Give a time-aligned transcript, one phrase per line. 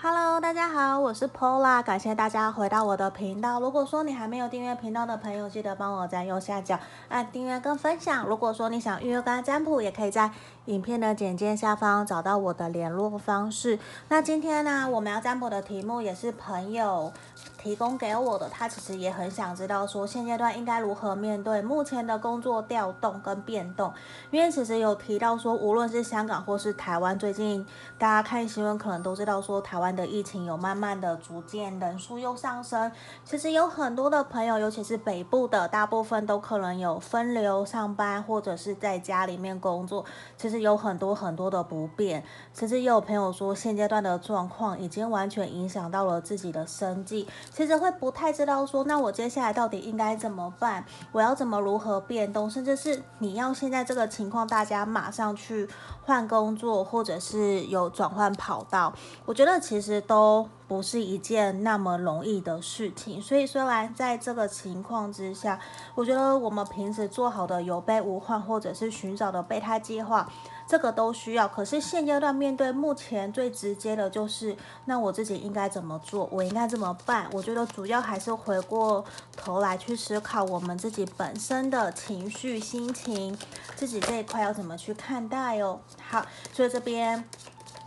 [0.00, 3.58] Hello，大家好，我是 Pola，感谢大家回到我的频道。
[3.58, 6.78] 如果说你还没有订阅频道的朋友，记得帮我在右下角
[7.08, 8.24] 按订阅跟分享。
[8.24, 10.30] 如果说你想预约跟占卜，也可以在
[10.66, 13.76] 影片的简介下方找到我的联络方式。
[14.08, 17.12] 那今天呢，我们要占卜的题目也是朋友
[17.60, 23.92] 提供给我的，他其实也很想知道说现阶段应该如何面对目前的工作调动跟变动，
[24.30, 27.66] 因为其实有提到说，无论是香港或是台湾，最近
[27.98, 32.90] 大家看新闻可能都知道说，台湾的疫情有慢慢的逐渐人数又上升，
[33.24, 40.04] 其实有很多的朋友，尤其是北部的，大部分都可能有分流上班或者是在家里面工作，
[40.36, 42.22] 其实有很多很多的不便，
[42.54, 47.26] 甚至也有朋友说，现阶段的状况已经完全影响到了自己的生计。
[47.50, 50.84] 其实会不太知道说，那我接下来到底应该怎么办？
[51.12, 52.48] 我要怎么如何变动？
[52.48, 55.68] 甚至是你要现在这个情况，大家马上去
[56.04, 58.92] 换工作，或者是有转换跑道，
[59.24, 63.20] 我觉得其实都不是一件那么容易的事情。
[63.20, 65.58] 所以虽然在这个情况之下，
[65.94, 70.28] 我觉得我们平时做好的有备无患，或者是寻找的备胎计划。
[70.68, 76.28] 这个都需要，可是现阶段面对目前最直接的就是，那我自己应该怎么做？
[76.30, 77.26] 我应该怎么办？
[77.32, 79.02] 我觉得主要还是回过
[79.34, 83.34] 头来去思考我们自己本身的情绪、心情，
[83.74, 85.80] 自己这一块要怎么去看待哦。
[86.06, 87.24] 好，所以这边。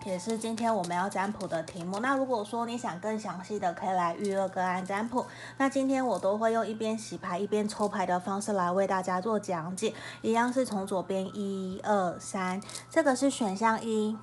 [0.03, 1.99] 也是今天我们要占卜的题目。
[1.99, 5.25] 那如果说你想更详细的，可以来预约个案占卜。
[5.57, 9.93] 那今天我都会用一边洗牌一边抽牌的方式来为大家做讲解。
[10.21, 14.17] 一样是从左边一二三，这个是选项一，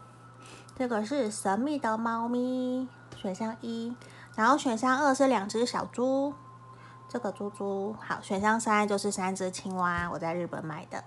[0.76, 3.94] 这个是神秘的猫咪，选项一。
[4.34, 6.34] 然后选项二是两只小猪，
[7.08, 7.94] 这个猪猪。
[8.00, 11.04] 好，选项三就是三只青蛙，我在日本买的。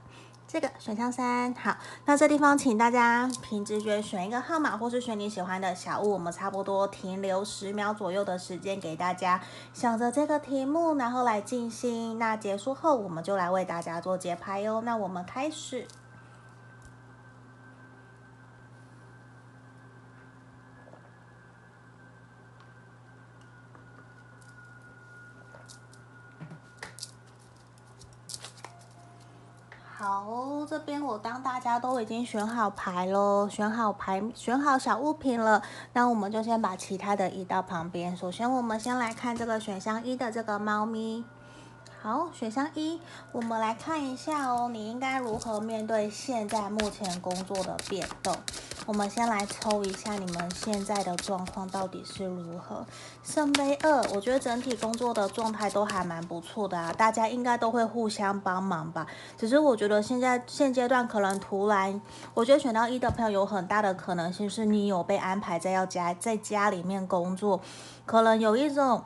[0.51, 6.11] 这个选项三，好，那这地方请大家凭直觉选一个号码，或是选你喜欢的小物。
[6.11, 9.39] 我们差不多停留十秒左右的时间给大家
[9.73, 12.19] 想着这个题目，然后来静心。
[12.19, 14.81] 那结束后，我们就来为大家做节拍哟。
[14.81, 15.87] 那我们开始。
[30.23, 35.61] 哦，这边我当大家都已经选好牌喽，选好牌，选好小物品了，
[35.93, 38.15] 那我们就先把其他的移到旁边。
[38.15, 41.23] 首先，我们先来看这个选项一的这个猫咪。
[42.03, 42.99] 好，选项一，
[43.31, 48.35] 我们来看一下哦，你应该如何面对现在目前工作的变动？
[48.87, 52.83] 我们先来抽一下你们现在的状况到底是如何。
[53.23, 59.05] 圣杯二，我觉得整体工作的状态都还蛮不错的啊，大家应该都会互相帮忙吧。
[59.37, 62.01] 只是我觉得现在现阶段可能突然，
[62.33, 67.61] 我觉得选到一的朋友有很大的可能性是你有被安排在要家在家里面工作，
[68.07, 69.03] 可能有一种。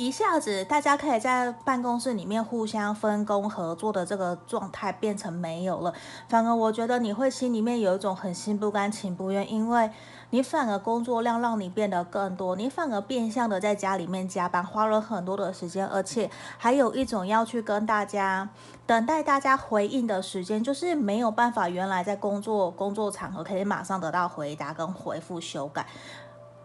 [0.00, 5.92] 一下子，大家可以在办公室里面互相分工合作的这个状态变成没有了。
[6.26, 9.90] 反而，我觉得你会心里面有一种很心不甘情不愿，因为
[10.30, 18.48] 你反而工作量让你变得更多，你反而变相的在家里面加班，花了很多的时间，而且还有一种要去跟大家
[18.86, 25.86] 等待大家回应的时间，就是没有办法原来在工作工作场合可以马上得到回答跟回复修改。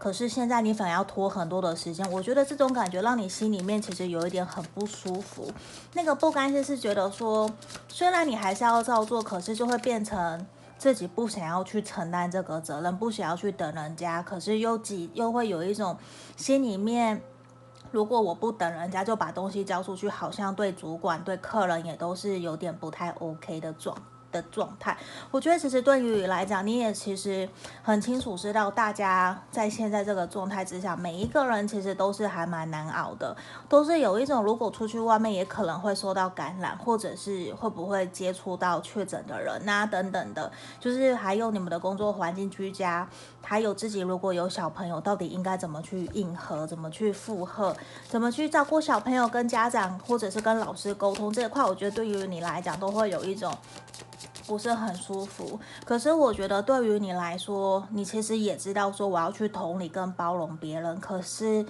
[0.06, 5.52] 可是现在你反而要拖很多的时间，我觉得这种感觉让你心里面其实有一点很不舒服。
[5.94, 7.50] 那个不甘心是觉得说，
[7.88, 10.46] 虽然你还是要照做，可是就会变成
[10.78, 15.98] 自己不想要去承担这个责任，不想要去等人家，可是又几又会有一种
[16.38, 17.20] 心里面，
[17.90, 23.98] 如果我不等人家就把东西交出去，好像对主管对客人也都是有点不太 OK 的状。
[24.36, 24.98] 的状态，
[25.32, 27.48] 我觉得其实对于你来讲，你也其实
[27.82, 33.36] 很清楚知道，大家在现在这个状态之下，每一个人其实都是还蛮难熬的，
[33.70, 43.08] 都是有一种如果出去外面也可能会受到感染，或者是会不会接触到确诊的人啊等等的，就是还有你们的工作环境居家，
[43.42, 47.74] 还有自己如果有小朋友，到底应该怎么去应和，怎么去负荷，
[48.10, 53.56] 怎么去照顾小朋友跟家长，或者是跟老师沟通这一块，我觉得对于你来讲都会有一种。
[54.48, 61.00] 不是很舒服，可是我觉得对于你来说，你其实也知道说我要去同理跟包容别人。
[61.00, 61.66] 可是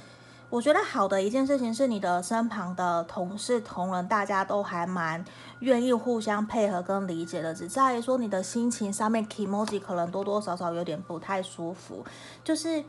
[0.49, 5.23] 我觉得好的一件事情是，你的身旁的同事同仁，大家都还蛮
[5.59, 7.53] 愿意互相配合跟理解的。
[7.53, 12.03] 只在于说你的心情上面，kimoji 可能多多少少有点不太舒服，
[12.43, 12.83] 就是。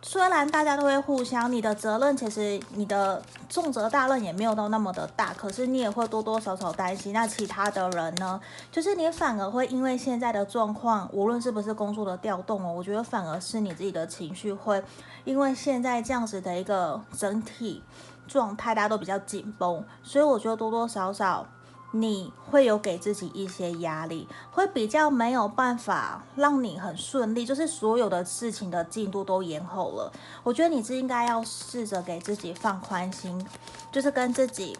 [0.00, 7.12] 虽然大家都会互相，你的责任其实你的重责大任也没有到那么的大，可是你也会多多少少担心。
[7.12, 8.40] 那其他的人呢？
[8.70, 14.82] 就是你反而会因为现在的状况，无论是不是工作的调动哦，我觉得反而是你自己的情绪会
[15.24, 17.82] 因为现在这样子的一个整体
[18.26, 21.46] 状态，大家都比较紧绷，所以我觉得多多少少。
[21.90, 30.12] 你会有给自己一些压力，会比较没有办法让你很顺利，就是所有的事情的进度都延后了。
[30.42, 33.46] 我觉得你是应该要试着给自己放宽心，
[33.90, 34.76] 就是跟自己。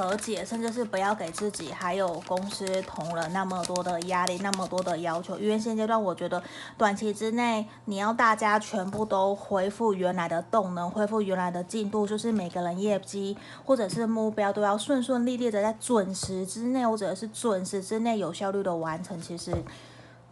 [0.00, 5.38] 和解，甚至是不要给自己还有公司同仁那么多的压力，那么多的要求。
[5.38, 6.42] 因为现阶段，我觉得
[6.78, 19.20] 短期之内，你要大家全部都恢复原来的动能，恢复原来的进度，就是每个人业绩或者是目标都要顺顺利利的在准时之内，或者是准时之内有效率的完成。
[19.20, 19.54] 其实。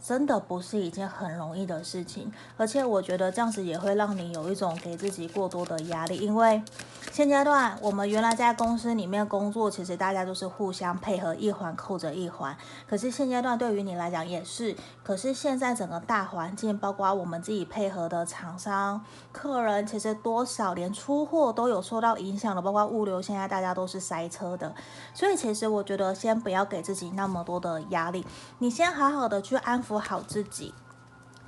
[0.02, 6.62] 真的不是一件很容易的事情，而且我觉得这样子也会让你有一种给自己过多的压力，因为
[7.10, 12.56] 现阶段我们原来在公司里面工作，其实大家都是互相配合，一环扣着一环。
[12.88, 24.72] 可是现阶段对于你来讲也是，可是现在整个大环境，包括我们自己配合的厂商、客人，其实多少连出货都有受到影响了，包括物流，现在大家都是塞车的。
[25.12, 28.24] 所以其实我觉得先不要给自己那么多的压力，
[28.58, 29.98] 你先好好的去安抚。
[29.98, 30.74] 抚好自己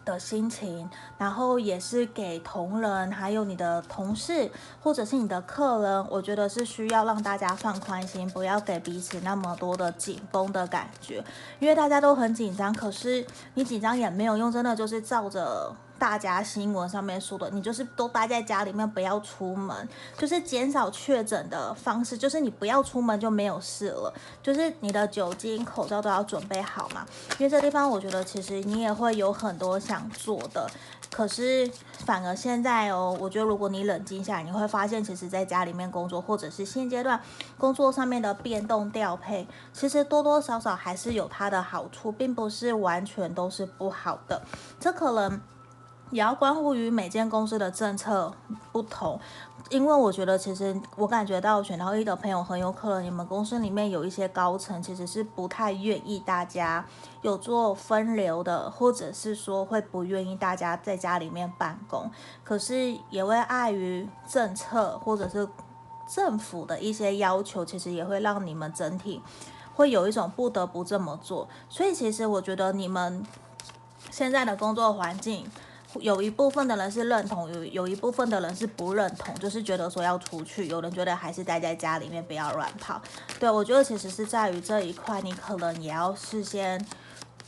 [0.03, 0.89] 的心情，
[1.19, 4.51] 然后也是给同仁，还有你的同事，
[4.83, 11.23] 或者是你的客人，我觉得是需要让大家放宽心，不要给彼此那么多的紧绷的感觉，
[11.59, 15.77] 因为大家都很紧张，可是你紧张也没有用，真的就是照着。
[16.01, 19.87] 大家新闻上面说的，你就是都待在家里面，不要出门，
[20.17, 24.11] 就是减少确诊的方式，就是你不要出门就没有事了。
[24.43, 27.07] 就是你的酒精、口罩都要准备好嘛。
[27.39, 30.67] 因为这地方，我觉得其实你也会有很多想做的，
[31.13, 31.71] 可是
[32.07, 37.21] 反而现在哦，我觉得如果你冷静下来，你会发现，其实在家里面工作，或者是现阶段
[37.59, 44.41] 工作上面的变动调配，其实多多少少还是有它的好处，并不是完全都是不好的。
[44.81, 45.39] 这可能。
[46.11, 48.33] 也要关乎于每间公司的政策
[48.73, 49.19] 不同，
[49.69, 56.85] 因为我觉得其实我感觉到选到一的朋友很有可能你们公司里面有一些高层其实是不太愿意大家
[57.23, 62.11] 有做分流的，或者是说会不愿意大家在家里面办公，
[62.43, 65.49] 可是也会碍于政策或者是
[66.09, 69.23] 政府的一些要求，其实也会让你们整体
[69.77, 71.49] 会有一种不得不这么做。
[71.69, 73.25] 所以其实我觉得你们
[74.11, 75.47] 现在的工作环境。
[75.99, 80.69] 有一部分的人是认同，有有一部分的人是不认同，就是觉得说要出去。
[80.69, 83.01] 有人觉得还是待在家里面，不要乱跑。
[83.39, 86.87] 对，我觉得其实是在于这一块，你可能也要事先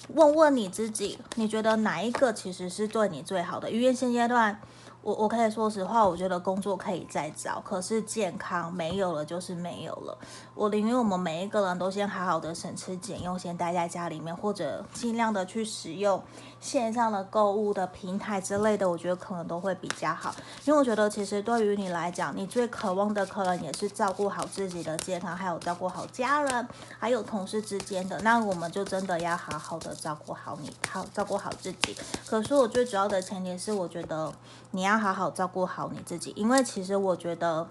[0.09, 3.71] 问问你自己，你觉得哪一个其实是对你最好的？
[3.71, 4.61] 因为现阶段。
[5.05, 10.17] 我我可以说实话，我觉得工作可以再找，可是健康没有了就是没有了。
[10.55, 16.23] 我宁愿我们每一个人都先好好的省吃俭用，先待在家里面，或者尽量的去使用
[16.63, 20.35] 线上的购物的平台之类的，我觉得可能都会比较好。
[20.65, 26.67] 因为我觉得其实对于你来讲，你最渴望的可能也是照顾好自己的健康，还有照顾好家人，
[26.99, 28.19] 还有同事之间的。
[28.21, 31.95] 那我们就真的要好好的照顾好你，好照顾好自己。
[32.27, 34.33] 可是我最主要的前提是，我觉得
[34.71, 35.03] 你要。
[35.03, 37.67] 好好照顾好你自己，因为其实我觉得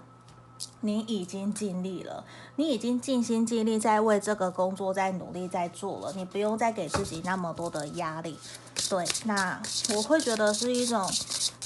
[0.80, 2.24] 你已经尽力了，
[2.56, 8.38] 你已经尽心尽力在为这个工作在努力在做了，你不用再给自己那么多的压力。
[8.88, 9.60] 对，那
[9.96, 11.08] 我会觉得是一种，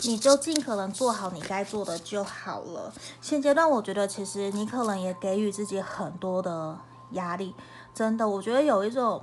[0.02, 2.92] 你就尽可能做好你该做的就好了。
[3.20, 6.78] 现阶段我觉得其实你可能也给予自己很多的
[7.12, 7.54] 压力，
[7.94, 9.20] 真的，我觉得有一种。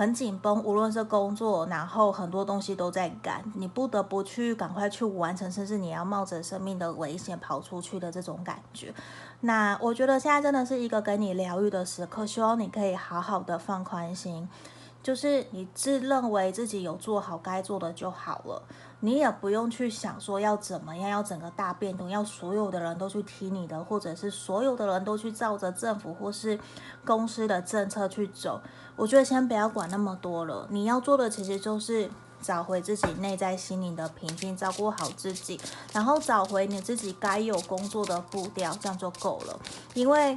[0.00, 8.94] 很紧绷，无论是工作，然后很多东西都在赶，你不得不去赶快去完成，甚至你要冒着生命的危险跑出去的这种感觉。
[9.40, 14.48] 那我觉得现在真的是一个给你疗愈的时刻，希望你可以好好的放宽心，
[15.02, 18.62] 就是你自认为自己有做好该做的就好了。
[19.00, 26.58] 你也不用去想说要怎么样，要整个大变动，要所有的人都去听你的，或者是所有的人都去照着政府或是
[27.04, 28.60] 公司的政策去走。
[28.96, 32.10] 我觉得先不要管那么多了，你要做的其实就是
[32.42, 35.58] 找回自己内在心灵的平静，照顾好自己，
[35.94, 39.58] 然后找回你自己该有工作的步调，这样就够了。
[39.94, 40.36] 因为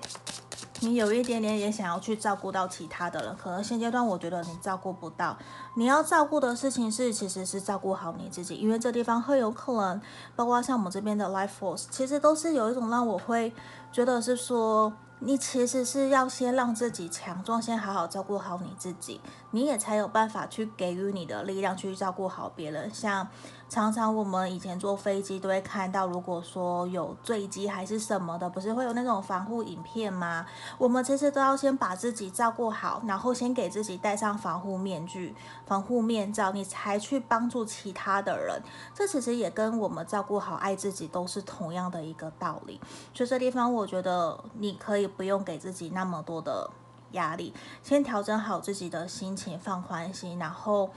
[0.83, 5.37] 你有一点点也想要去照顾到其他的人，可能现阶段我觉得你照顾不到。
[5.75, 10.01] 你要照顾的事情是，其实是照顾好你自己，因为这地方会有可能，
[10.35, 13.53] 包括像我们这边的 Life Force，其实都是有一种让我会
[13.91, 19.21] 觉得是说，你其实是要先让自己强壮，先好好照顾好你自己，
[19.51, 22.93] 你也才有办法去给予你的力量去照顾好别人。
[22.93, 23.27] 像
[23.70, 30.46] 常常我们以前坐飞机都会看到，如果说有坠机还是什么的，不是会有那种防护影片吗？
[30.77, 35.34] 我们其实都要先把自己照顾好，然后先给自己戴上防护面具、
[35.65, 38.62] 防护面罩，你才去帮助其他的人。
[38.93, 42.79] 这其实也跟我们照顾好、爱自己都是同样的一个道理。
[43.12, 46.70] 所以这地方，我觉得你可以不用给自己那么多的
[47.13, 47.51] 压力，
[47.82, 50.91] 先调整好自己的心情，放宽心，然后。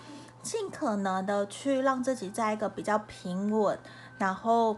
[0.47, 3.77] 尽可能的去让自己在一个比较平稳，
[4.17, 4.77] 然后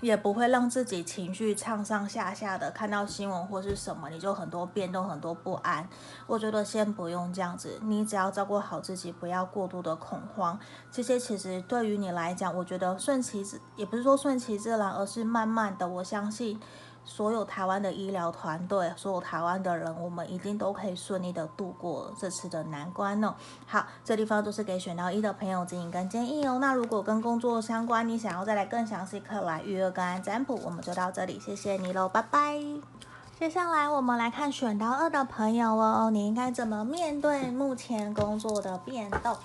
[0.00, 2.70] 也不会让自己情绪上上下下的。
[2.70, 5.86] 看到新闻或是什么，你就很多变动，很多不安。
[6.26, 10.58] 我觉得先不用这样子，你只要照顾好自己，不要过度的恐慌。
[10.90, 16.58] 这些其实对于你来讲，我觉得顺其自，也不是说顺其自然，而是慢慢的，我相信。
[17.06, 23.32] 所有台湾的医疗团队，所有台湾的人，我们一定都可以顺利的度过这次的难关哦。
[23.66, 26.58] 好，这地方都是给选到一的朋友指引跟建议哦。
[26.60, 30.60] 那如果跟工作相关，你想要再来更详细，可以来预约跟案占卜。
[30.64, 32.60] 我们就到这里，谢谢你喽，拜拜。
[33.38, 39.36] 接下来我们来看选到二的朋友哦，你应该怎么面对目前工作的变动？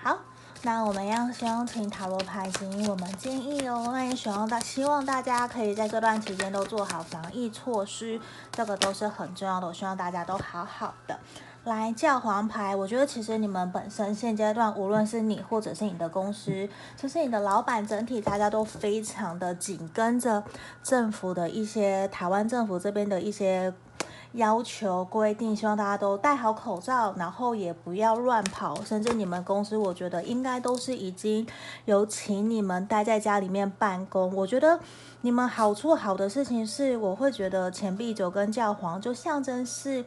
[0.00, 0.18] 好。
[0.62, 3.90] 那我们要先用请塔罗牌指引我们建议哦。
[3.92, 9.68] 那也希望大希望大家可以在这段期间都做好防疫措施，这个都是很重要的。
[9.68, 11.18] 我希望大家都好好的。
[11.64, 20.42] 来教皇牌，我觉得其实你们本身现阶段，无论是你或者是你的公司，就是你的老板，整体大家都非常的紧跟着
[20.82, 23.72] 政府的一些台湾政府这边的一些。
[24.32, 28.76] 要求规定，希望大家都戴好口罩，然后也不要乱跑。
[28.84, 31.46] 甚至你们公司，我觉得应该都是已经
[31.86, 34.34] 有请你们待在家里面办公。
[34.36, 34.78] 我觉得
[35.22, 40.04] 你们好处好的事情是，我会觉得钱币九跟教皇就象征是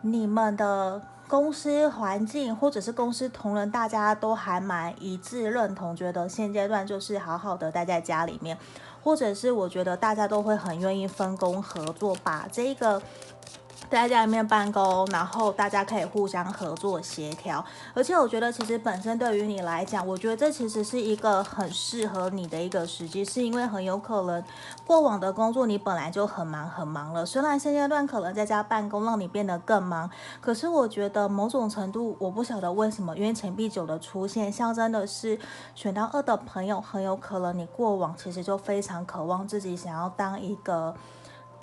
[0.00, 8.58] 你们的公司环境或者是公司同仁，大家都还蛮一致认同，觉得现阶段就是好好的待在家里面，
[9.02, 13.00] 或者是我觉得大家都会很愿意分工合作，把这个。
[13.90, 17.64] 在家里面办公，然后大家可以互相合作协调，
[17.94, 24.42] 而且我觉得其实本身对于你来讲，我觉得这其实是一个很适合你的一个时机，是因为很有可能
[24.84, 30.10] 过往的工作你本来就很忙很忙了，虽然现阶段可能在家办公让你变得更忙，
[30.40, 35.38] 可是我觉得某种程度我不晓得为什么，因为钱币九的出现象征的是
[35.76, 40.94] 选到二的朋友很有可能你过往其实就非常渴望自己想要当一个。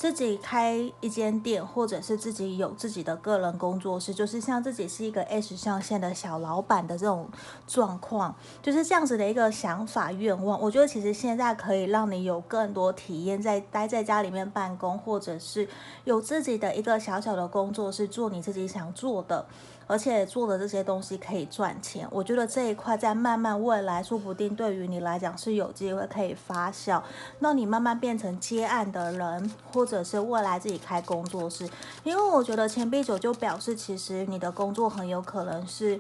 [0.02, 7.30] 自己开一间店，或者是自己有自己的个人工作室，就是像自己是一个 S 象限的小老板的这种
[7.68, 10.60] 状况，就是这样子的一个想法愿望。
[10.60, 15.70] 我觉得其实现在可以让你有更多体验，在待在家里面办公，或者是
[16.06, 19.46] 有自己的一个小小的工作室，做你自己想做的。
[19.92, 27.02] 而且做的这些东西可以赚钱，我觉得这一块在慢慢未来，说不定对于你来讲是有机会可以发酵。
[27.40, 31.70] 那你慢慢变成接案的人，或者是未来自己开工作室，
[32.06, 36.00] 因为我觉得钱币九就表示，其实你的工作很有可能是。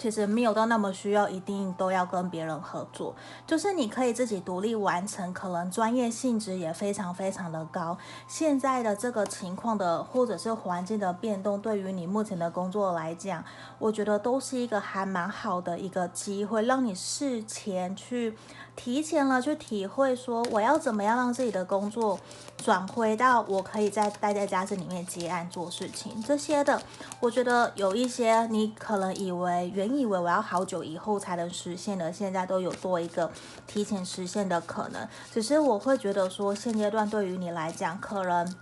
[0.00, 3.14] 其实没有到那么需要，一定都要跟别人合作，
[3.46, 7.98] 就是你可以自己独立完成，可能专业性质也非常非常的高。
[8.26, 13.44] 现在的这个情况的，或者是环境的变动，对于你目前的工作来讲，
[13.78, 18.34] 我觉得都是一个还蛮好的一个机会，让你事前去。
[18.76, 22.18] 提前了去体会，说我要怎么样让自己的工作
[22.56, 26.80] 转回到我可以在待在家里面接案做事情这些的，
[27.18, 33.30] 我觉得有一些你可能以为原以为我要好久以后才能实现的，现在都有多一个
[33.66, 35.08] 提前实现的可能。
[35.32, 38.54] 只是我会觉得说，现阶段对于你来讲，可能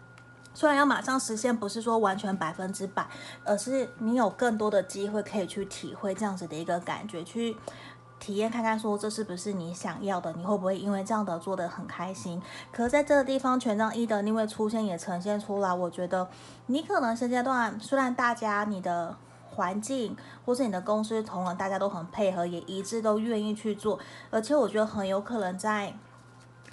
[0.54, 3.06] 虽然要马上实现，不是说完全百分之百，
[3.44, 7.56] 而是你有更多的机会可以去体会这样子的一个感觉，去。
[8.20, 10.32] 体验看看，说这是不是你想要的？
[10.32, 12.42] 你会不会因为这样的做得很开心？
[12.72, 16.28] 可是在这个地方，权杖一的逆位出现也呈现出来，我觉得
[16.66, 19.14] 你可能现阶段虽然大家你的
[19.58, 23.98] 环境或是你的公司同仁大家都很配合，也一致都愿意去做，
[24.30, 25.92] 而且我觉得很有可能在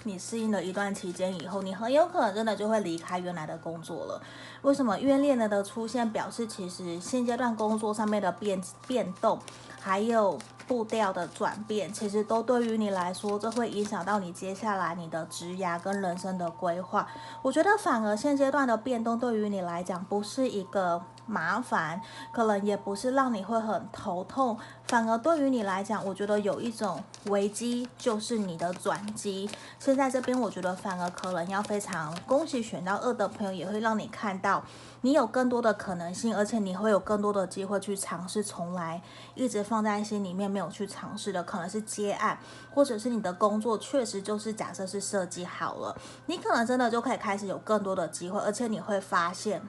[0.04, 4.22] 你适应了一段期间以后，你很有可能真的就会离开原来的工作了。
[4.62, 4.96] 为什么？
[5.00, 9.36] 因为恋人的出现表示，其实现阶段工作上面的变变动，
[9.80, 10.38] 还有。
[10.66, 17.06] 步调的转变，其实都对于你来说，这会影响到你接下来你的职涯跟人生的规划。
[17.42, 22.00] 我觉得反而现阶段的变动对于你来讲，不是一个麻烦，
[22.32, 29.48] 可能也不是让你会很头痛，反而对于你来讲，我觉得有一种危机，就是你的转机。
[29.78, 34.62] 现在这边，我觉得反而可能要非常恭喜选到二的朋友，也会让你看到。
[35.02, 39.02] 你有更多的可能性，而且你会有更多的机会去尝试，从来
[39.34, 42.38] 一直放在心里面没有去尝试的，可能是接案，
[42.74, 49.62] 或者是你的工作确实就是假设是设计好了，你可能真的就可以开始有更多的机会，而且你会发现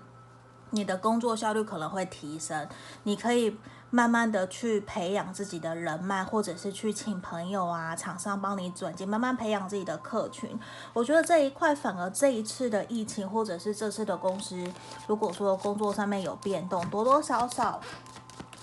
[0.71, 2.67] 你的工作效率可能会提升，
[3.03, 3.57] 你可以。
[3.89, 10.59] 慢慢的去培养自己的人脉，或者是去请朋友啊、厂商帮你转接，慢慢培养自己的客群。
[10.93, 14.61] 我觉得这一块反而这一次的疫情，或者是这次的公司，
[15.07, 17.79] 如果说工作上面有变动，多多少少，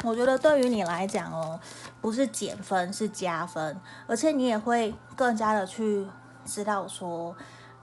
[0.03, 1.59] 我觉得对于你来讲哦，
[2.01, 6.07] 不是减分，是加分，而且你也会更加的去
[6.45, 7.35] 知道说。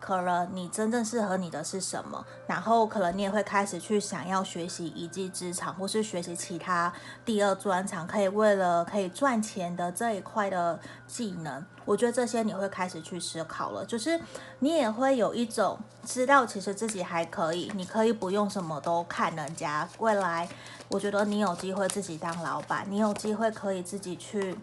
[0.01, 6.91] 可能你真正适合你的是什么，然后可能你也会开始去想要学习一技之长，或是学习其他
[7.23, 11.63] 第二专长，可以为了可以赚钱的这一块的技能。
[11.85, 14.19] 我觉得这些你会开始去思考了，就是
[14.59, 19.87] 你也会有一种知道其实自己还可以，你可以不用什么都看人家。
[19.99, 20.49] 未来
[20.89, 24.57] 我觉得你有机会自己当老板，你有机会可以自己去。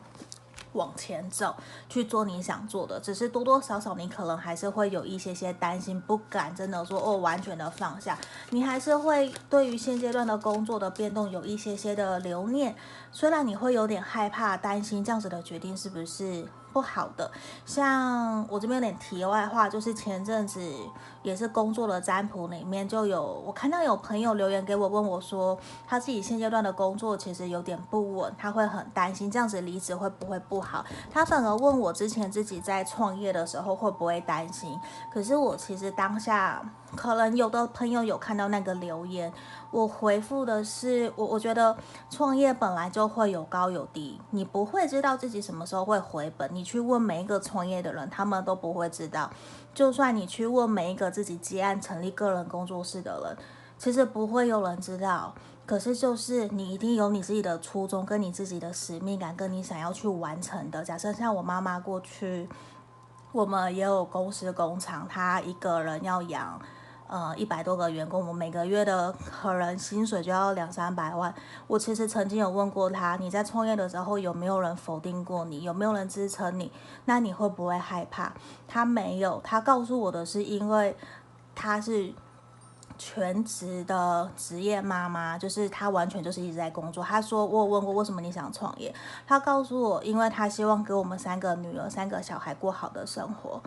[0.72, 1.54] 往前走，
[1.88, 8.18] 去做你想做的，只是多多少少你可能还是会有一些些担心，不敢真的说哦，完全的放下，
[8.50, 12.74] 你还是会对于现阶段的工作的变动有一些些的留念，
[13.10, 17.30] 虽然你会有点害怕、担心这样子的决定是不是不好的。
[17.64, 20.60] 像我这边有点题外话，就是前阵子
[21.22, 30.84] 也是工作的占卜里面就有，我看到有朋友留言给我，问我说他自己现阶段的工作其实有点不稳，他会很担心这样子离职会不会不好。
[31.10, 34.78] 他反而问我之前自己在创业的时候会不会担心，
[35.12, 36.62] 可是我其实当下
[36.96, 39.32] 可能有的朋友有看到那个留言。
[39.70, 41.76] 我回复的是，我我觉得
[42.08, 46.48] 创业本来就会有高有低，你不会知道自己什么时候会回本。
[46.54, 49.30] 你去问每一个创业的人，他们都不会知道。
[49.74, 53.36] 就算你去问每一个自己接案成立个人工作室的人，
[53.76, 55.34] 其实不会有人知道。
[55.66, 60.82] 可是就是你一定有你自己的初衷，跟你自己的使命感，跟你想要去完成的。
[60.82, 62.48] 假设像我妈妈过去，
[63.32, 66.58] 我们也有公司工厂，她一个人要养。
[67.08, 71.34] 呃，一百多个员工，我每个月的可能薪水就要两三百万。
[71.66, 75.62] 我其实曾经有问过他，你在创业的时候有没有人否定过你？
[75.62, 76.70] 有没有人支撑你？
[77.06, 78.32] 那你会不会害怕？
[78.68, 80.94] 他没有，他告诉我的是，因为
[81.54, 82.12] 他是
[82.98, 87.02] 全职的职业妈妈，就是他完全就是一直在工作。
[87.02, 88.94] 他说，我有问过为什么你想创业，
[89.26, 93.62] 他告诉我，因为他希望给我们三个女儿、三个小孩过好的生活。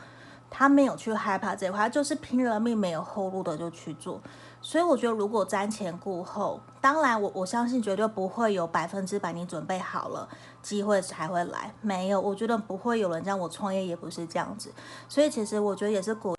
[0.52, 4.22] 他没有去害怕这块，就是拼了命没有后路的就去做。
[4.62, 10.28] 所以我觉得，如果瞻前顾后，当然我我相信绝对不会有百分之百你准备好了，
[10.62, 11.74] 机会才会来。
[11.82, 13.40] 没有，我觉得不会有人这样。
[13.40, 14.72] 我创业也不是这样子。
[15.10, 16.36] 所以其实我觉得也是鼓。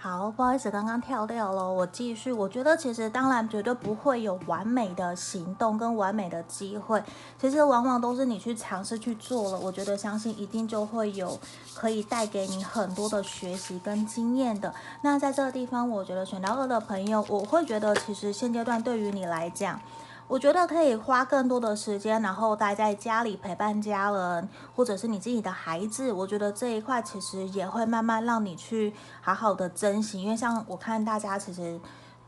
[0.00, 2.32] 好，不好意思，刚刚跳掉了，我继续。
[2.32, 7.02] 我觉得其实当然绝对不会有完美的行动跟完美的机会，
[7.36, 11.36] 其实往往都是你去尝试去做了，我觉得相信一定就会有
[11.74, 14.72] 可以带给你很多的学习跟经验的。
[15.02, 19.80] 那在这个地方，我觉得选到二的朋友，我会觉得其实现阶段对于你来讲。
[20.28, 26.12] 我觉得可以花更多的时间，然后待在家里陪伴家人，或者是你自己的孩子。
[26.12, 31.80] 我觉得这一块其实也会慢慢让你去好好的珍惜，因为像我看大家其实。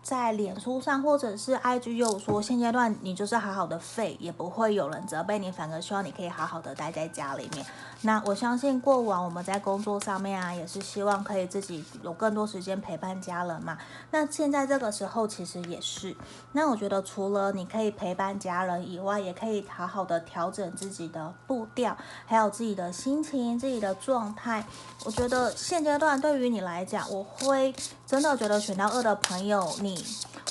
[0.02, 7.66] 在脸书上或者是 IG 又说，现阶段你就是好好的废，也不会有人责备你，反而希望你可以好好的待在家里面。
[8.02, 13.76] 那我相信过往我们在工作上面啊，也是希望可以自己有更多时间陪伴家人嘛。
[14.10, 16.16] 那现在这个时候其实也是。
[16.52, 24.64] 那我觉得除了你可以陪伴家人以外，也可以好好的调整自己的步调，还有自己的心情、自己的状态。
[25.04, 27.74] 我觉得现阶段对于你来讲，我会
[28.06, 30.02] 真的觉得选到二的朋友，你。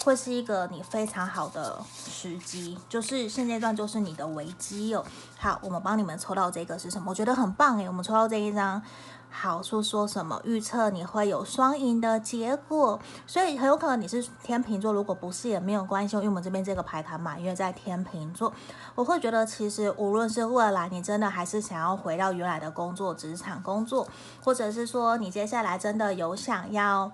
[0.03, 5.03] 会是一个你非常好的时机，就是现阶段就是你的危机哦。
[5.37, 7.11] 好，我们帮你们抽到这个是什么？
[7.11, 8.81] 我觉得很棒诶，我们抽到这一张，
[9.29, 10.41] 好说说什么？
[10.43, 18.53] 预测你会有双赢的结果，所以很有可能你是天秤座，如果不是也没有关系，因为我们这边这个牌卡满月在天秤座，
[18.95, 24.07] 我会觉得其实无论是未来你真的还是想要回到原来的工作职场工作，
[24.43, 27.11] 或者是说你接下来真的有想要。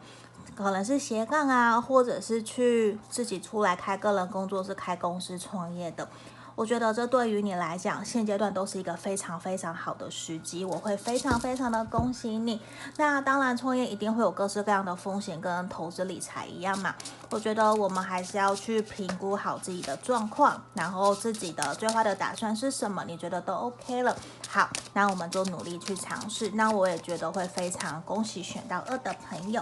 [0.55, 6.07] 可能是斜杠啊，或者是去自己出来开个人工作室、开公司创业的。
[6.55, 10.63] 我觉得这对于你来讲，现阶段都是一个非常非常好的时机。
[10.63, 12.61] 我会非常非常的恭喜你。
[12.95, 16.95] 那当然，创业一定会有各式各样的风险，跟投资理财一样嘛。
[17.29, 23.03] 我觉得我们还是要去评估好自己的状况，然后自己的最坏的打算是什么？
[23.05, 24.15] 你觉得都 OK 了。
[24.47, 26.51] 好，那我们就努力去尝试。
[26.51, 29.61] 那我也觉得会非常恭喜选到二的朋友。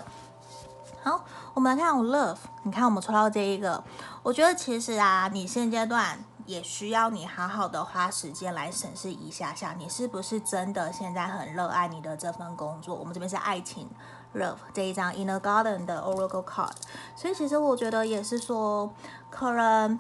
[1.04, 3.84] 好，我们来看我 love，你看我们抽到这一个，
[4.24, 12.96] 我觉得其实啊，你现阶段也需要你好好的花时间来审视一下下，你是不是真的现在很热爱你的这份工作？
[12.96, 13.90] 我们这边是爱情
[14.34, 16.72] love 这一张 Inner Garden 的 Oracle card，
[17.18, 18.90] 所以其实我觉得也是说，
[19.30, 20.00] 可能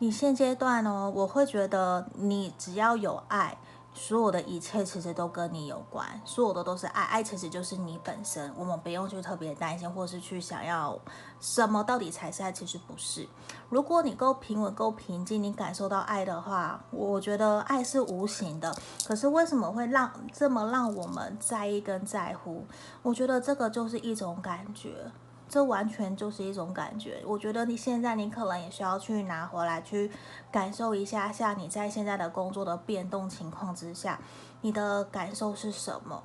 [0.00, 3.56] 你现阶段呢，我会觉得你只要有爱。
[3.96, 10.98] 所有的一切其实都跟你有关，所有的都是爱，爱其实就是你本身，我们不用去特别担心，或是去想要
[11.40, 13.26] 什么到底才是爱，其实不是。
[13.70, 18.76] 如果你够平稳、够平静，你感受到爱的话，我觉得爱是无形的。
[19.06, 22.66] 可是为什么会让这么让我们在意跟在乎？
[23.02, 25.12] 我觉得这个就是一种感觉。
[25.48, 30.10] 这完全就是一种感觉，我觉得你现在你可能也需要去拿回来去
[30.50, 34.18] 感受一下，像你在现在的工作的变动情况之下，
[34.62, 36.22] 你的感受是什么？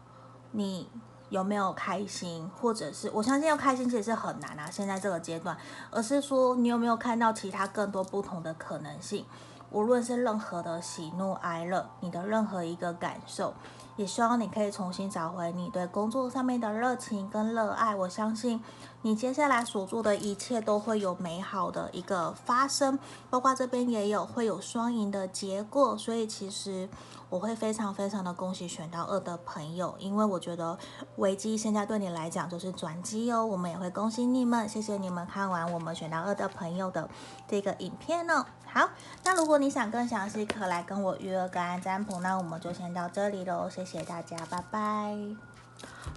[0.51, 0.89] 你
[1.29, 2.49] 有没有开心？
[2.59, 5.55] 或者是我相信要开心其实是很难啊，现在这个阶段，
[5.91, 9.25] 而是说你有没有看到其他更多不同的可能性？
[9.71, 13.53] 无论是任何的喜怒哀乐，你的任何一个感受。
[13.97, 17.93] 也希望你可以重新找回你对工作上面的热情跟热爱。
[17.93, 18.63] 我相信
[19.01, 25.97] 你接下来所做的一切都会有美好的一个发生，包括这边也有会有双赢的结果。
[25.97, 26.89] 所以其实
[27.29, 30.77] 我会非常非常的恭喜选到二的朋友，因为我觉得
[31.15, 33.45] 危机现在对你来讲就是转机哦。
[33.45, 37.09] 我们也会恭喜你们，谢谢你们看完我们选到二的朋友的
[37.47, 38.45] 这个影片呢、哦。
[38.71, 38.89] 好，
[39.23, 43.69] 那如果你想更详细，可来跟我预约个案占卜，那我们就先到这里喽。
[43.69, 45.48] 谢谢大家，拜拜。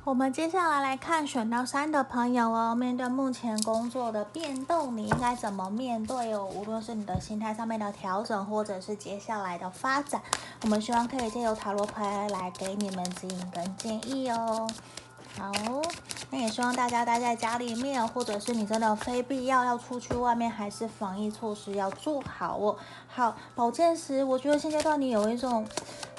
[0.05, 6.45] 我们接下来来看选到三的朋友哦，面对目前工作的变动，你应该怎么面对哦？
[6.45, 10.21] 无论是你的心态上面的调整，或者是接下来的发展，
[10.63, 14.69] 我们希望可以借由塔罗牌来给你们指引跟建议哦。
[15.39, 15.51] 好，
[16.31, 22.77] 那也希望大家待在家里面，或者是你真的非必要要出去外面，还是防疫措施要做好哦。
[23.09, 25.67] 好，保健时，我觉得现阶段你有一种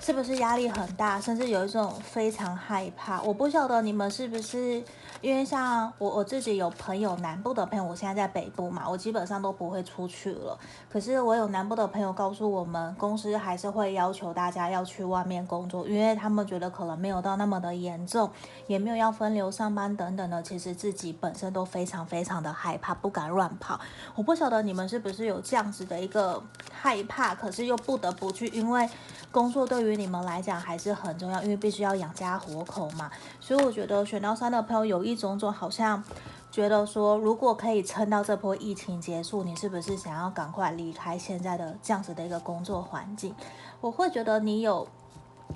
[0.02, 3.22] 是不是压力很大，甚至有一种非常害怕。
[3.22, 4.84] 我不晓得你们是不是。
[5.24, 10.60] 因为像我我自己有朋友南部的朋友，我现在在北部嘛，我基本上都不会出去了。
[10.92, 18.30] 可是我有南部的朋友告诉我们，公司还是会要求大家要去外面工作，因为他们觉得可能没有到那么的严重，
[18.68, 20.44] 也没有要分流上班等等的。
[20.44, 23.80] 其实自己本身都非常非常的害怕，不敢乱跑。
[24.16, 28.90] 我不晓得你们是不是有这样子的一个害怕，可是又不得不去，因为
[29.34, 33.10] 工作对于你们来讲还是很重要，因为必须要养家活口嘛。
[33.40, 35.24] 所以我觉得选到三的朋友有一。
[35.24, 36.04] 种种好像
[36.52, 43.34] 觉得说，如果可以撑到这波疫情结束，你是不是想要赶快离开现在的这样子的一个工作环境？
[43.80, 44.86] 我会觉得你有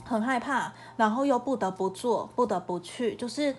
[0.05, 3.53] 很害怕，然后又不得不做，不得不去，就是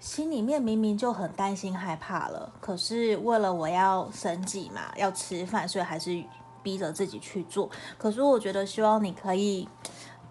[0.00, 6.24] 心里面明明就很担心害怕了，可是为了我要生计嘛，要吃饭，所以还是
[6.62, 7.70] 逼着自己去做。
[7.98, 9.68] 可是我觉得希望你可以。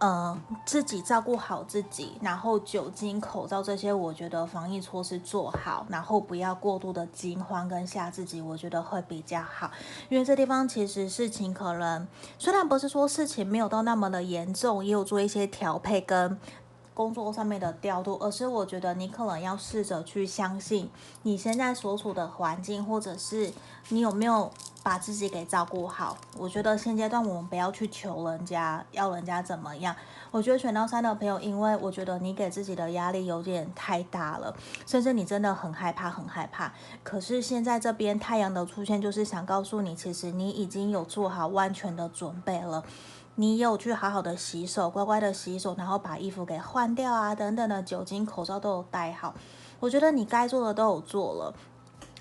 [0.03, 9.69] 嗯，自己照顾好自己，然后酒精、口罩这些，我觉得防疫措施做好，然后不要过度的惊慌跟吓自己，我觉得会比较好。
[10.09, 12.07] 因为这地方其实事情可能
[12.39, 16.35] 虽然不是说事情没有到那么的严重，也有做一些调配跟
[16.93, 20.89] 工作上面的调度，而是我觉得你可能要试着去相信
[21.23, 23.51] 你现在所处的环境，或者是
[23.89, 24.51] 你有没有。
[24.83, 29.95] 把自己给照顾好，我觉得现阶段我们不要去求人家，要人家怎么样。
[30.31, 34.55] 我觉得选到三的朋友，因为我觉得你给自己的压力有点太大了，
[34.87, 36.73] 甚至你真的很害怕，很害怕。
[37.03, 42.83] 可是现在这边太阳的出现，就是想告诉你，其实你已经有做好万全的准备了，
[43.35, 49.33] 你有去好好的洗手，乖乖的洗手，然后把衣服给换掉啊，等等的酒精、口罩都有戴好。
[49.79, 51.53] 我觉得你该做的都有做了。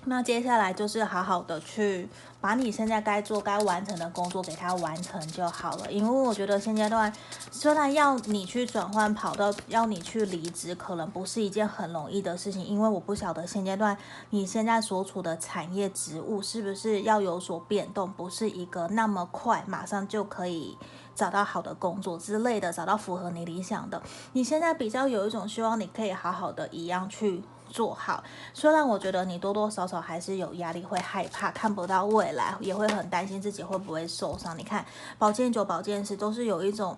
[0.05, 5.91] 那接下来就是好好的去把你现在该做、该完成的工作给它完成就好了。
[5.91, 7.13] 因为我觉得现阶段
[7.51, 12.65] 虽然要你去转换跑道、要你去离职，可能不是一件很容易的事情。
[12.65, 13.95] 因为我不晓得现阶段
[14.31, 20.75] 你现在所处的产业职务是不是要有所变动，不是一个那么快马上就可以
[21.15, 24.01] 找到好的工作之类的，找到符合你理想的。
[24.33, 27.43] 你现在比较有一种希望，你可以好好的一样去。
[27.73, 28.21] 做好，
[28.53, 34.57] 虽然我觉得你多多少少还是有压力，会害怕，看不到未来，也会很担心自己会不会受伤。
[34.57, 34.85] 你看，
[35.17, 36.97] 宝剑九、宝剑十都是有一种，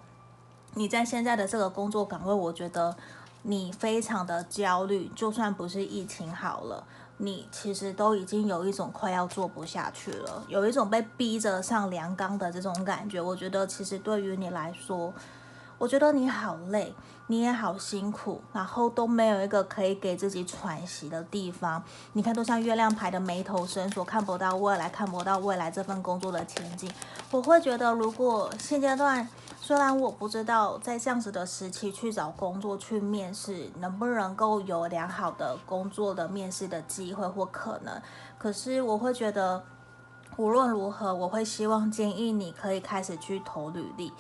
[0.73, 2.95] 你在现在的这个工作岗位，我觉得
[3.43, 5.11] 你非常的焦虑。
[5.15, 6.83] 就算不是疫情好了，
[7.23, 13.21] 你其实都已经有一种快要做不下去了，有一种被逼着上梁岗的这种感觉。
[13.21, 15.13] 我觉得其实对于你来说。
[15.79, 16.93] 我觉得你好累，
[17.27, 21.83] 你也好辛苦，然后都没有一个可以给自己喘息的地方。
[22.13, 26.89] 你看，都像月亮牌的眉头深锁，看不到未来，看不到未来这份工作的前景。
[27.31, 29.27] 我会觉得，如果现阶段，
[29.65, 38.01] 虽然我不知道在这样子的时期去找工作去面试，能不能够有良好的工作的面试的机会或可能，
[38.37, 39.63] 可是我会觉得。
[40.35, 44.11] 无论如何，我会希望建议你可以开始去投履历，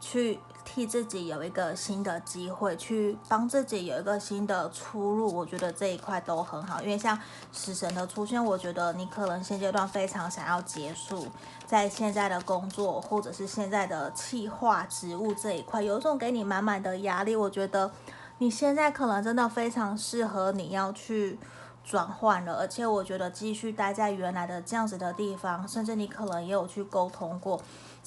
[0.00, 0.40] 去
[0.78, 5.34] 替自己有一个新的机会，去帮自己有一个新的出路。
[5.34, 7.18] 我觉得这一块都很好，因为像
[7.50, 11.26] 死神的出现，我觉得你可能现阶段非常想要结束
[11.66, 17.34] 在现在的工作，或者是现在的企划职务这一块，有一种给你满满的压力。
[17.34, 17.90] 我觉得
[18.38, 21.40] 你现在可能真的非常适合你要去。
[21.84, 27.58] 转换了，而且我觉得继续待在原来的这样子的地方，甚至你可能也有去沟通过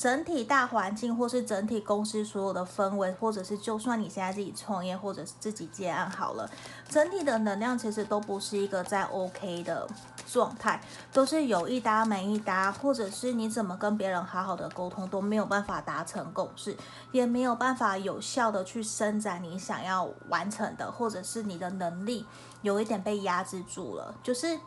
[0.01, 6.49] 整体大环境，或是整体公司所有的氛围，或者是就算你现在自己创业，或者是自己接案好了，
[6.89, 9.87] 整体的能量其实都不是一个在 OK 的
[10.25, 10.81] 状态，
[11.13, 16.75] 都是有一搭没一搭，或者是你怎么跟别人好好的沟通都没有办法达成共识，
[17.11, 22.25] 也没有办法有效的去伸展你想要完成的，或者是你的能力。
[22.63, 24.59] 有一点被压制住了，就是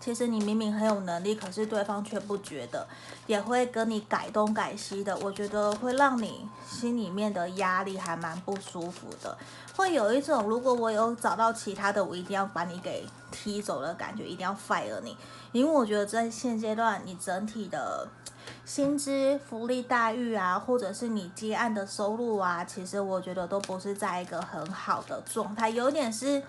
[0.00, 2.86] 其实你明明很有能力，可是对方却不觉得，
[3.26, 5.16] 也会跟你改东改西的。
[5.18, 9.36] 我觉得会让你心里面的压力还蛮不舒服的，
[9.76, 15.16] 会有一种如果我有找到其他的，我一定要把你给踢走的感觉，一定要 fire 你。
[15.50, 18.06] 因为我觉得在现阶段，你整体的
[18.64, 26.40] 薪资、福利待遇啊，或者是你接案的收入啊，其实我觉得都不是在一个很好的状态，有点是。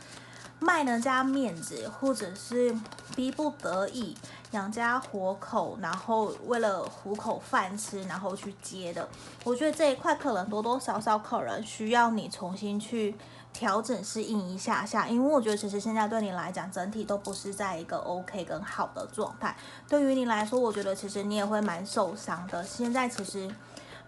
[0.60, 2.76] 卖人家面子，或者是
[3.16, 4.16] 逼不得已
[4.52, 9.08] 养家活口，然后为了糊口饭吃，然后去接的。
[9.46, 13.16] 我觉得这一块可能多多少少可能需要你重新去
[13.54, 19.56] 调整适应一下下，因为我觉得其实现在对你来讲，整体都不是在一个 OK 跟好的状态。
[19.88, 22.62] 对于你来说，我觉得其实你也会蛮受伤的。
[22.64, 23.50] 现在其实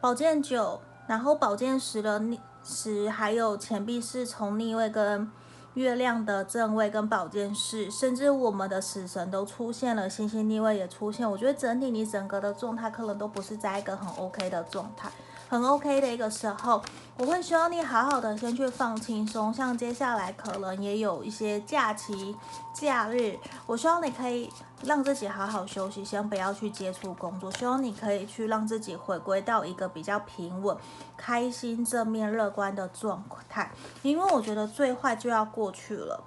[0.01, 5.31] 宝剑九，然后宝剑十的逆十，还有钱币是从逆位跟。
[5.75, 11.29] 月亮的正位跟宝剑四，甚至我们的死神都出现了，星星逆位也出现。
[11.29, 15.09] 我觉得整体你整个的状态可能都不是在一个很 OK 的状态。
[15.51, 16.81] 很 OK 的一个时候，
[17.17, 19.53] 我会希望你好好的先去放轻松。
[19.53, 22.33] 像接下来可能也有一些假期、
[22.73, 24.49] 假日，我希望你可以
[24.85, 27.51] 让自己好好休息，先不要去接触工作。
[27.51, 30.77] 希望你可以去让自己回归到一个比较平稳、
[31.17, 33.69] 开心、正面、乐观的状态。
[34.03, 36.23] 因为我觉得最坏就要过去了，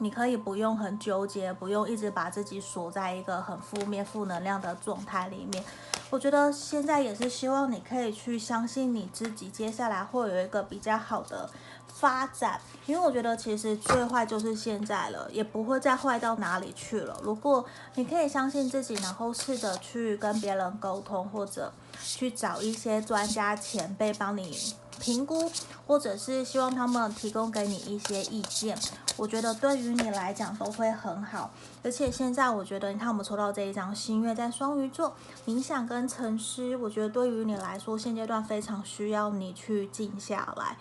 [0.00, 5.62] 你可以不用很纠结，不用一直把自己锁在一个很负面、负能量的状态里面。
[6.08, 11.48] 我觉得现在也是希望你可以去相信你自己，接下来会有一个比较好的
[11.86, 12.58] 发展。
[12.86, 17.20] 因为我觉得其实最坏就是现在了，也不会再坏到哪里去了。
[17.22, 24.74] 如果你可以相信自己，然后试着去跟别人沟通，或者去找一些专家前辈帮你。
[25.00, 25.50] 评估，
[25.86, 28.78] 或者是希望他们提供给你一些意见，
[29.16, 31.50] 我觉得对于你来讲都会很好。
[31.82, 35.14] 而且现在我觉得，你看我们抽到这一张新月在双鱼座
[35.46, 40.76] 冥想跟沉思，我觉得对于你来说现阶段非常需要你去静下来，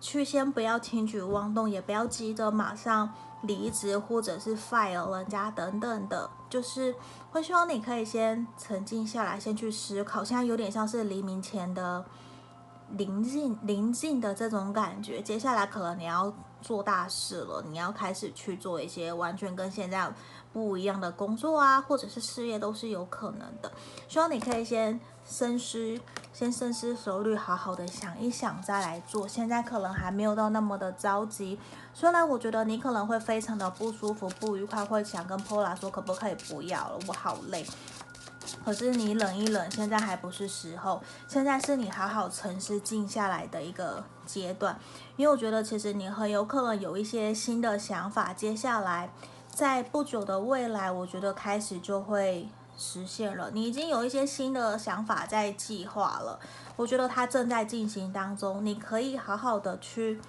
[0.00, 6.94] 去先不要轻举妄动，也不要急着马上离职或者是 fire 人家等等的，就是
[7.30, 10.24] 会希望你可以先沉静下来，先去思考。
[10.24, 12.04] 现在有点像是黎明前的。
[12.96, 20.10] 临近临近的这种感觉，接下来可能你要做大事了，你要开始去做一些完全跟现在
[20.52, 23.70] 不一样的工作啊，或者是事业都是有可能的。
[24.08, 26.00] 希望你可以先深思，
[26.32, 29.28] 先深思熟虑，好好的想一想再来做。
[29.28, 31.58] 现在可能还没有到那么的着急，
[31.92, 37.64] 虽然我觉得你可能会非常的不舒服、不愉快，会想跟 Pola 说可不可以不要了，我好累。
[38.64, 44.78] 可是你冷一冷，现在还不是时候，现在是你好好沉思静下来的一个阶段，
[45.16, 49.10] 因为我觉得其实你很有可能有一些新的想法，接下来
[49.50, 53.50] 在不久的未来，我觉得开始就会实现了。
[53.52, 56.38] 你已经有一些新的想法在计划了，
[56.76, 60.20] 我觉得它正在进行当中，你可以好好的去。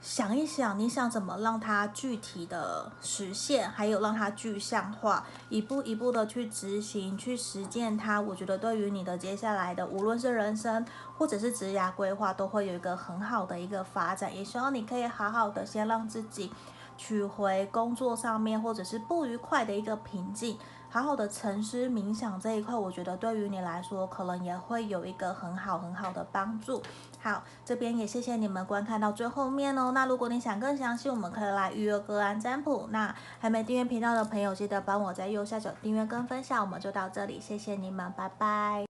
[0.00, 8.20] 想一想，你想怎么让它具体的实现，还有让它具象化，一步一步的去执行、去实践它。
[8.20, 14.34] 我觉得对于你的接下来的，无论是人生或者是职业规划，都会有一个很好的一个发展。
[14.34, 16.52] 也希望你可以好好的先让自己
[16.96, 20.56] 取回工作上面或者是不愉快的一个平静。
[20.90, 26.82] 好好的沉思冥想这一块，我觉得对于你来说，可能也会有一个很好很好的帮助。
[27.20, 29.90] 好，这边也谢谢你们观看到最后面哦。
[29.92, 32.88] 那如果你想更详细，我们可以来预约个案占卜。
[32.90, 36.60] 那还没订阅频道的朋友，记得帮我在右下角订阅跟分享。
[36.60, 38.86] 我们就到这里，谢谢你们，拜拜。